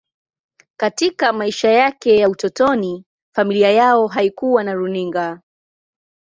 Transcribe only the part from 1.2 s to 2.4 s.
maisha yake ya